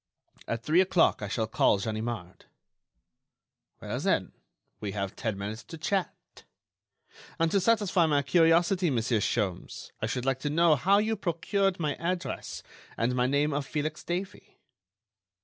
[0.47, 2.45] At three o'clock I shall call Ganimard."
[3.79, 4.31] "Well, then,
[4.79, 6.15] we have ten minutes to chat.
[7.37, 11.79] And to satisfy my curiosity, Monsieur Sholmes, I should like to know how you procured
[11.79, 12.63] my address
[12.97, 14.57] and my name of Felix Davey?"